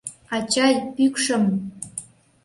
[0.35, 1.43] Ачай, пӱкшым...